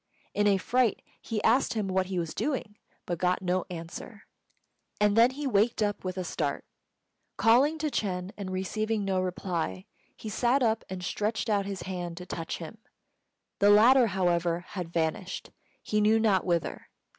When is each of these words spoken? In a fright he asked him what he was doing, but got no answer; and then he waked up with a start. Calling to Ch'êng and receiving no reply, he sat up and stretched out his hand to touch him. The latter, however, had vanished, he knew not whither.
In 0.33 0.47
a 0.47 0.57
fright 0.57 1.03
he 1.21 1.43
asked 1.43 1.75
him 1.75 1.87
what 1.87 2.07
he 2.07 2.17
was 2.17 2.33
doing, 2.33 2.75
but 3.05 3.19
got 3.19 3.43
no 3.43 3.65
answer; 3.69 4.23
and 4.99 5.15
then 5.15 5.29
he 5.29 5.45
waked 5.45 5.83
up 5.83 6.03
with 6.03 6.17
a 6.17 6.23
start. 6.23 6.65
Calling 7.37 7.77
to 7.77 7.91
Ch'êng 7.91 8.31
and 8.35 8.49
receiving 8.51 9.05
no 9.05 9.21
reply, 9.21 9.85
he 10.17 10.27
sat 10.27 10.63
up 10.63 10.83
and 10.89 11.03
stretched 11.03 11.51
out 11.51 11.67
his 11.67 11.83
hand 11.83 12.17
to 12.17 12.25
touch 12.25 12.57
him. 12.57 12.79
The 13.59 13.69
latter, 13.69 14.07
however, 14.07 14.61
had 14.69 14.89
vanished, 14.91 15.51
he 15.83 16.01
knew 16.01 16.19
not 16.19 16.47
whither. 16.47 16.87